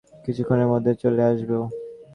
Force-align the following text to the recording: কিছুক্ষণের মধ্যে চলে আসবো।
কিছুক্ষণের 0.25 0.67
মধ্যে 0.67 0.91
চলে 1.03 1.23
আসবো। 1.23 1.57